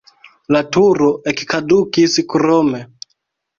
[0.55, 2.83] La turo ekkadukis krome.